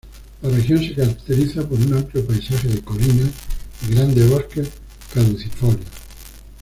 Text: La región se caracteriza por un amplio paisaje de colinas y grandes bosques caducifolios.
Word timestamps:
La 0.41 0.49
región 0.49 0.79
se 0.81 0.95
caracteriza 0.95 1.61
por 1.69 1.79
un 1.79 1.93
amplio 1.93 2.25
paisaje 2.25 2.67
de 2.69 2.81
colinas 2.81 3.29
y 3.87 3.93
grandes 3.93 4.27
bosques 4.31 4.67
caducifolios. 5.13 5.85